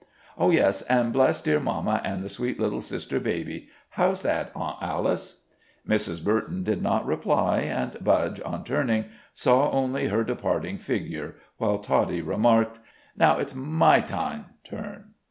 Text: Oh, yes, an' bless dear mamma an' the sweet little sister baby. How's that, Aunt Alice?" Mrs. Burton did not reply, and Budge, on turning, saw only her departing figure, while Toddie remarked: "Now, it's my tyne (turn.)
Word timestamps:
Oh, 0.35 0.49
yes, 0.49 0.81
an' 0.89 1.11
bless 1.11 1.41
dear 1.41 1.59
mamma 1.59 2.01
an' 2.03 2.21
the 2.23 2.29
sweet 2.29 2.59
little 2.59 2.81
sister 2.81 3.19
baby. 3.19 3.69
How's 3.89 4.23
that, 4.23 4.51
Aunt 4.55 4.81
Alice?" 4.81 5.43
Mrs. 5.87 6.23
Burton 6.23 6.63
did 6.63 6.81
not 6.81 7.05
reply, 7.05 7.59
and 7.59 8.03
Budge, 8.03 8.41
on 8.43 8.63
turning, 8.63 9.05
saw 9.35 9.69
only 9.69 10.07
her 10.07 10.23
departing 10.23 10.79
figure, 10.79 11.35
while 11.57 11.77
Toddie 11.77 12.23
remarked: 12.23 12.79
"Now, 13.15 13.37
it's 13.37 13.53
my 13.53 13.99
tyne 14.01 14.45
(turn.) 14.63 15.11